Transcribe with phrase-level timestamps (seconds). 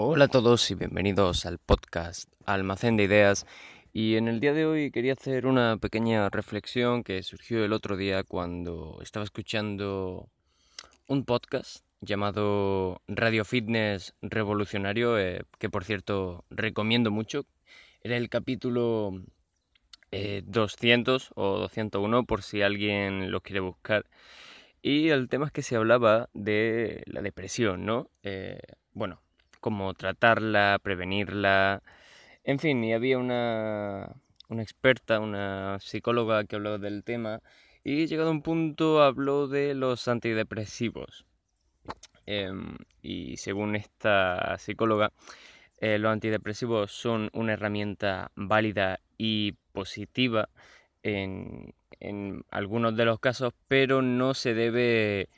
[0.00, 3.46] Hola a todos y bienvenidos al podcast Almacén de Ideas.
[3.92, 7.96] Y en el día de hoy quería hacer una pequeña reflexión que surgió el otro
[7.96, 10.28] día cuando estaba escuchando
[11.08, 17.44] un podcast llamado Radio Fitness Revolucionario, eh, que por cierto recomiendo mucho.
[18.00, 19.20] Era el capítulo
[20.12, 24.06] 200 eh, o 201 por si alguien lo quiere buscar.
[24.80, 28.08] Y el tema es que se hablaba de la depresión, ¿no?
[28.22, 28.60] Eh,
[28.92, 29.22] bueno,
[29.60, 31.82] cómo tratarla, prevenirla.
[32.44, 34.16] En fin, y había una,
[34.48, 37.40] una experta, una psicóloga que habló del tema
[37.84, 41.24] y llegado a un punto habló de los antidepresivos.
[42.26, 45.12] Em, y según esta psicóloga,
[45.80, 50.50] eh, los antidepresivos son una herramienta válida y positiva
[51.02, 55.30] en, en algunos de los casos, pero no se debe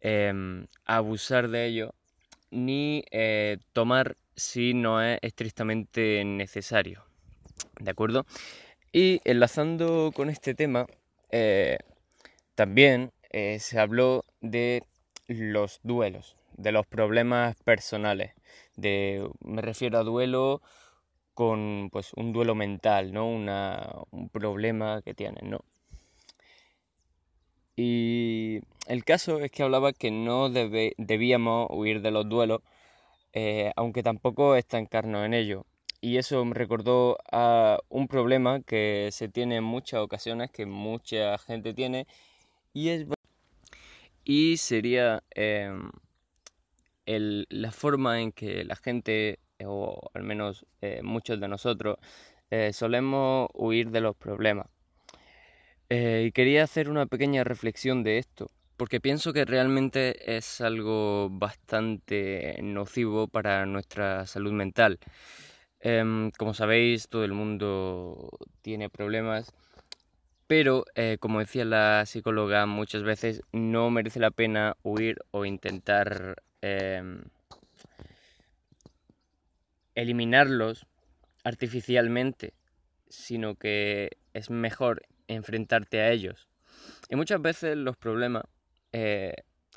[0.00, 1.94] em, abusar de ello
[2.50, 7.04] ni eh, tomar si no es estrictamente necesario.
[7.78, 8.26] ¿De acuerdo?
[8.92, 10.86] Y enlazando con este tema,
[11.30, 11.78] eh,
[12.54, 14.82] también eh, se habló de
[15.28, 18.32] los duelos, de los problemas personales.
[18.76, 20.62] De, me refiero a duelo
[21.34, 23.28] con pues un duelo mental, ¿no?
[23.30, 25.64] un problema que tienen, ¿no?
[27.82, 32.60] Y el caso es que hablaba que no debíamos huir de los duelos,
[33.32, 35.64] eh, aunque tampoco estancarnos en ello.
[36.02, 41.38] Y eso me recordó a un problema que se tiene en muchas ocasiones, que mucha
[41.38, 42.06] gente tiene,
[42.74, 43.06] y es
[44.24, 45.90] y sería em,
[47.06, 51.96] la forma en que la gente, o al menos eh, muchos de nosotros,
[52.50, 54.66] eh, solemos huir de los problemas.
[55.92, 61.28] Eh, y quería hacer una pequeña reflexión de esto, porque pienso que realmente es algo
[61.30, 65.00] bastante nocivo para nuestra salud mental.
[65.80, 68.30] Em, como sabéis, todo el mundo
[68.62, 69.52] tiene problemas,
[70.46, 76.42] pero eh, como decía la psicóloga, muchas veces no merece la pena huir o intentar
[76.60, 77.22] em,
[79.96, 80.86] eliminarlos
[81.42, 82.54] artificialmente,
[83.08, 85.02] sino que es mejor
[85.34, 86.48] enfrentarte a ellos.
[87.08, 88.44] Y muchas veces los problemas
[88.92, 89.34] eh,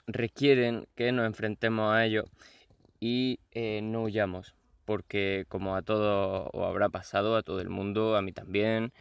[0.08, 2.25] requieren que nos enfrentemos a ellos
[3.00, 4.56] y eh, no huyamos,
[4.86, 8.94] porque como a todo o habrá pasado, a todo el mundo, a mí también,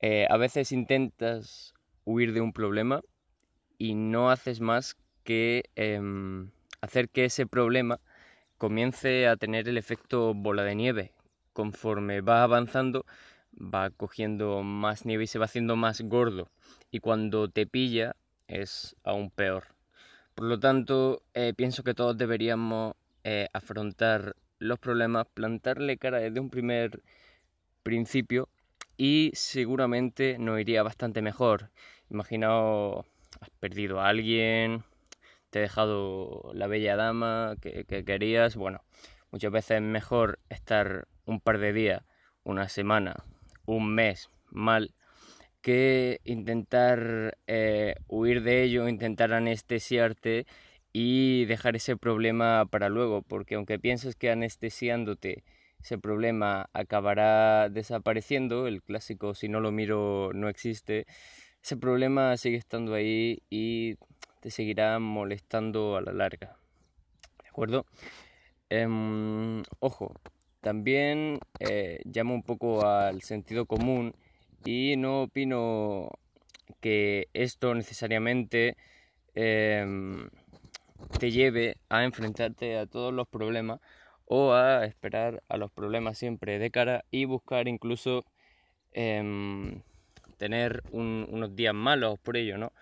[0.00, 3.02] eh, a veces intentas huir de un problema
[3.78, 6.50] y no haces más que em,
[6.80, 8.00] hacer que ese problema
[8.58, 11.12] comience a tener el efecto bola de nieve.
[11.52, 13.06] Conforme va avanzando,
[13.58, 16.50] va cogiendo más nieve y se va haciendo más gordo.
[16.90, 18.16] Y cuando te pilla
[18.48, 19.64] es aún peor.
[20.34, 26.40] Por lo tanto, eh, pienso que todos deberíamos eh, afrontar los problemas, plantarle cara desde
[26.40, 27.02] un primer
[27.82, 28.48] principio
[28.96, 31.70] y seguramente nos iría bastante mejor.
[32.10, 33.06] Imaginaos,
[33.40, 34.84] has perdido a alguien,
[35.50, 38.56] te he dejado la bella dama que, que querías.
[38.56, 38.82] Bueno,
[39.30, 42.02] muchas veces es mejor estar un par de días,
[42.44, 43.16] una semana
[43.66, 44.94] un mes mal
[45.60, 50.46] que intentar eh, huir de ello, intentar anestesiarte
[50.92, 55.44] y dejar ese problema para luego, porque aunque pienses que anestesiándote
[55.80, 61.06] ese problema acabará desapareciendo, el clásico si no lo miro no existe,
[61.62, 63.96] ese problema sigue estando ahí y
[64.40, 66.56] te seguirá molestando a la larga.
[67.42, 67.86] ¿De acuerdo?
[68.70, 70.12] Em, ojo,
[70.66, 74.16] también eh, llama un poco al sentido común
[74.64, 76.10] y no opino
[76.80, 78.76] que esto necesariamente
[79.34, 80.28] em,
[81.18, 83.78] te lleve a enfrentarte a todos los problemas
[84.24, 88.24] o a esperar a los problemas siempre de cara y buscar incluso
[88.90, 89.82] em,
[90.36, 92.72] tener unos días malos por ello, ¿no?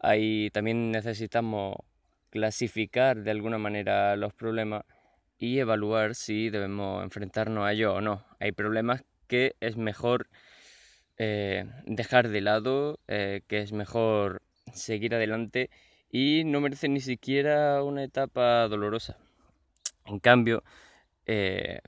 [0.00, 1.76] Ahí también necesitamos
[2.30, 4.84] clasificar de alguna manera los problemas
[5.38, 8.24] y evaluar si debemos enfrentarnos a ello o no.
[8.40, 10.28] Hay problemas que es mejor
[11.16, 14.42] eh, dejar de lado, eh, que es mejor
[14.72, 15.70] seguir adelante
[16.10, 19.16] y no merecen ni siquiera una etapa dolorosa.
[20.06, 20.62] En cambio,
[21.26, 21.80] eh,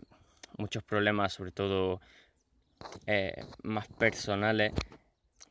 [0.58, 2.00] muchos problemas, sobre todo
[3.62, 4.73] más personales,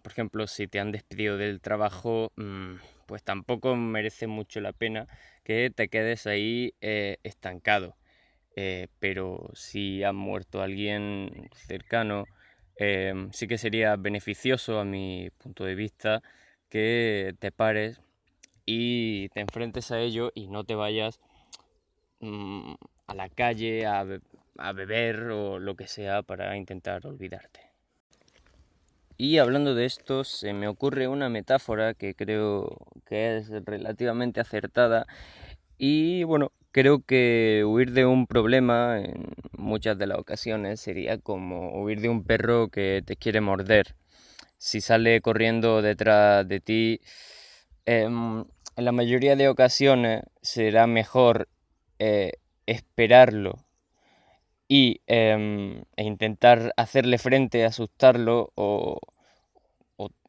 [0.02, 2.76] por ejemplo, si te han despedido del trabajo, mm,
[3.10, 5.08] pues tampoco merece mucho la pena
[5.44, 7.96] que te quedes ahí eh, estancado.
[8.56, 12.26] Eh, pero si ha muerto alguien cercano,
[12.78, 16.22] em, sí que sería beneficioso a mi punto de vista
[16.70, 18.00] que te pares
[18.66, 21.20] y te enfrentes a ello y no te vayas
[22.20, 22.76] mm,
[23.08, 24.06] a la calle a,
[24.60, 27.69] a beber o lo que sea para intentar olvidarte.
[29.22, 35.08] Y hablando de esto, se me ocurre una metáfora que creo que es relativamente acertada
[35.78, 41.84] y bueno, creo que huir de un problema en muchas de las ocasiones sería como
[41.84, 43.96] huir de un perro que te quiere morder.
[44.58, 47.02] Si sale corriendo detrás de ti,
[47.86, 48.46] em,
[48.78, 51.50] en la mayoría de ocasiones será mejor
[52.00, 52.34] eh,
[52.68, 53.66] esperarlo
[54.70, 59.00] y em, e intentar hacerle frente, asustarlo o,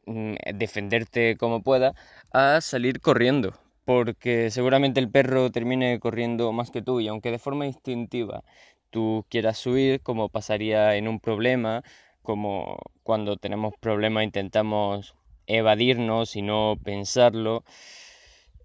[0.05, 1.93] mm, defenderte como pueda,
[2.33, 3.53] a salir corriendo.
[3.85, 8.43] Porque seguramente el perro termine corriendo más que tú y aunque de forma instintiva
[8.91, 11.83] tú quieras huir, como pasaría en un problema,
[12.23, 15.15] como cuando tenemos problemas intentamos
[15.47, 17.63] evadirnos y no pensarlo,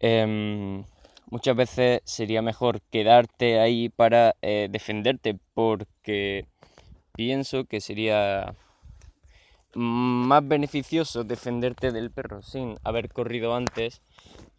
[0.01, 0.85] em,
[1.31, 6.47] muchas veces sería mejor quedarte ahí para eh, defenderte porque
[7.15, 8.55] pienso que sería
[9.75, 14.01] más beneficioso defenderte del perro sin haber corrido antes,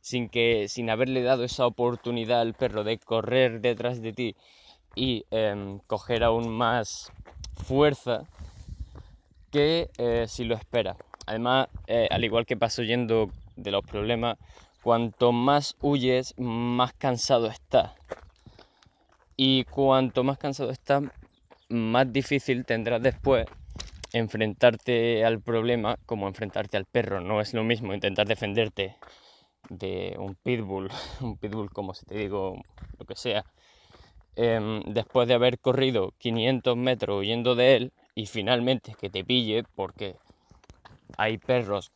[0.02, 4.36] sin que sin haberle dado esa oportunidad al perro de correr detrás de ti
[4.96, 7.12] y em, coger aún más
[7.66, 8.24] fuerza
[9.52, 10.96] que eh, si lo espera.
[11.25, 14.38] Además, eh, al igual que paso yendo de los problemas,
[14.81, 17.91] cuanto más huyes, más cansado estás.
[19.35, 21.03] Y cuanto más cansado estás,
[21.69, 23.45] más difícil tendrás después
[24.13, 27.21] enfrentarte al problema como enfrentarte al perro.
[27.21, 28.95] No es lo mismo intentar defenderte
[29.69, 30.89] de un pitbull,
[31.21, 32.56] un pitbull como si te digo,
[32.97, 33.45] lo que sea,
[34.35, 39.63] em, después de haber corrido 500 metros huyendo de él y finalmente que te pille
[39.75, 40.15] porque
[41.18, 41.91] hay perros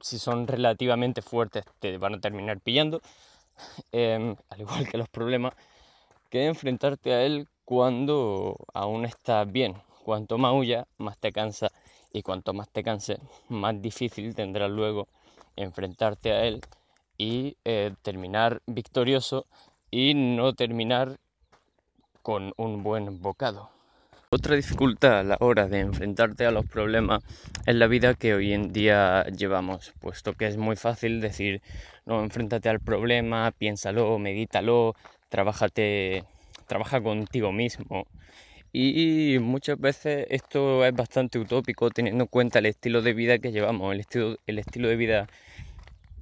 [0.00, 3.00] si son relativamente fuertes te van a terminar pillando,
[3.92, 5.54] em, al igual que los problemas,
[6.30, 9.74] que enfrentarte a él cuando aún estás bien.
[10.04, 11.72] Cuanto más huya, más te cansa
[12.12, 15.08] y cuanto más te canse, más difícil tendrás luego
[15.56, 16.60] enfrentarte a él
[17.18, 19.46] y eh, terminar victorioso
[19.90, 21.18] y no terminar
[22.22, 23.75] con un buen bocado.
[24.28, 27.22] Otra dificultad a la hora de enfrentarte a los problemas
[27.64, 31.62] es la vida que hoy en día llevamos, puesto que es muy fácil decir,
[32.06, 34.96] no, enfréntate al problema, piénsalo, medítalo,
[35.28, 36.24] trabájate,
[36.66, 38.08] trabaja contigo mismo.
[38.72, 43.52] Y muchas veces esto es bastante utópico teniendo en cuenta el estilo de vida que
[43.52, 45.28] llevamos, el estilo, el estilo de vida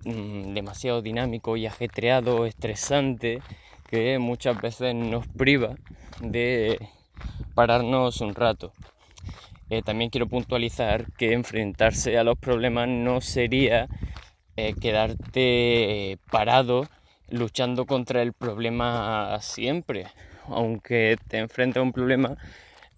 [0.05, 3.41] mm, demasiado dinámico y ajetreado, estresante,
[3.89, 5.75] que muchas veces nos priva
[6.21, 6.79] de
[7.55, 8.73] pararnos un rato.
[9.71, 13.89] Eh, también quiero puntualizar que enfrentarse a los problemas no sería
[14.57, 16.89] eh, quedarte parado
[17.31, 20.07] luchando contra el problema siempre.
[20.47, 22.37] Aunque te enfrentes a un problema,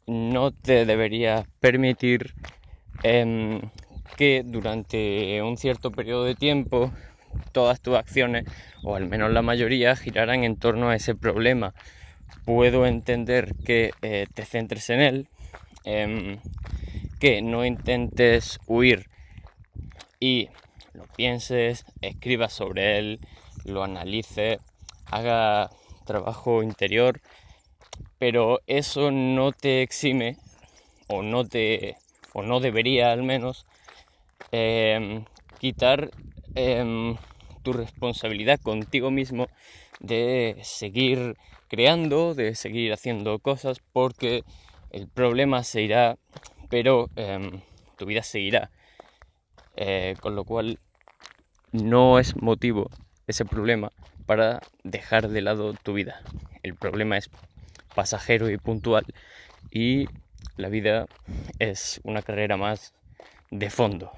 [0.06, 2.34] no te debería permitir
[3.02, 3.60] em,
[4.16, 6.92] que durante un cierto periodo de tiempo
[7.52, 8.44] todas tus acciones,
[8.82, 11.74] o al menos la mayoría, giraran en torno a ese problema
[12.44, 15.28] puedo entender que eh, te centres en él,
[15.84, 16.40] em,
[17.18, 19.06] que no intentes huir
[20.20, 20.48] y
[20.94, 23.20] lo pienses, escribas sobre él,
[23.64, 24.58] lo analices,
[25.10, 25.70] haga
[26.06, 27.20] trabajo interior,
[28.18, 30.36] pero eso no te exime
[31.08, 31.96] o no te
[32.32, 33.66] o no debería al menos
[34.52, 35.24] em,
[35.58, 36.10] quitar
[36.54, 37.16] em,
[37.62, 39.48] tu responsabilidad contigo mismo
[39.98, 41.36] de seguir
[41.68, 44.42] creando, de seguir haciendo cosas, porque
[44.90, 46.16] el problema se irá,
[46.68, 47.60] pero em,
[47.96, 48.70] tu vida seguirá.
[49.76, 50.78] Eh, con lo cual
[51.72, 52.90] no es motivo
[53.26, 53.92] ese problema
[54.24, 56.22] para dejar de lado tu vida.
[56.62, 57.30] El problema es
[57.94, 59.04] pasajero y puntual
[59.70, 60.06] y
[60.56, 61.06] la vida
[61.58, 62.94] es una carrera más
[63.50, 64.10] de fondo.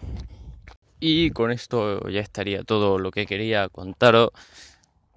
[1.00, 4.30] Y con esto ya estaría todo lo que quería contaros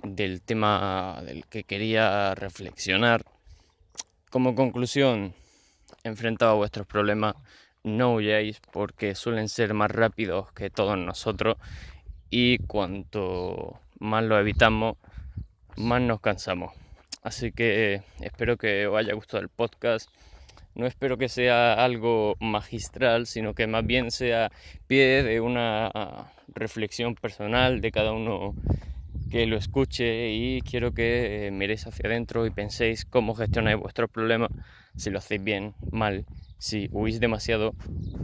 [0.04, 3.24] del tema del que quería reflexionar.
[4.30, 5.34] Como conclusión,
[6.04, 7.36] enfrentado a vuestros problemas,
[7.84, 11.58] no huyáis porque suelen ser más rápidos que todos nosotros
[12.30, 14.98] y cuanto más lo evitamos,
[15.76, 16.74] más nos cansamos.
[17.24, 20.10] Así que espero que os haya gustado el podcast.
[20.74, 24.52] No espero que sea algo magistral, sino que más bien sea
[24.88, 28.56] pie de una reflexión personal de cada uno
[29.32, 34.10] que lo escuche y quiero que eh, miréis hacia adentro y penséis cómo gestionáis vuestros
[34.10, 34.52] problemas,
[34.98, 36.26] si lo hacéis bien, mal,
[36.58, 37.74] si huís demasiado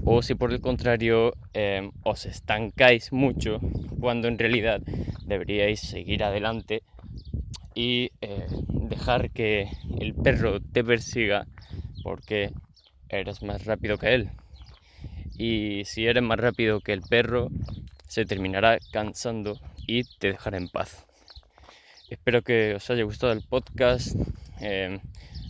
[0.04, 3.62] o si por el contrario em, os estancáis mucho
[4.02, 4.82] cuando en realidad
[5.26, 6.84] deberíais seguir adelante
[7.74, 9.72] y eh, dejar que
[10.02, 11.48] el perro te persiga
[12.04, 12.52] porque
[13.08, 14.30] eres más rápido que él.
[15.38, 17.48] Y si eres más rápido que el perro,
[18.08, 19.58] se terminará cansando
[19.88, 21.08] y te dejará en paz.
[22.10, 24.16] Espero que os haya gustado el podcast.
[24.62, 25.00] Eh,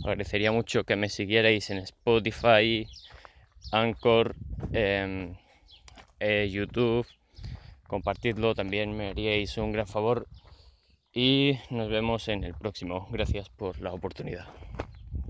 [0.04, 2.88] agradecería mucho que me siguierais en Spotify,
[3.72, 4.36] Anchor,
[4.72, 5.36] em,
[6.20, 7.06] eh, YouTube.
[7.88, 10.28] Compartidlo también, me haríais un gran favor.
[11.14, 13.08] Y nos vemos en el próximo.
[13.12, 14.48] Gracias por la oportunidad.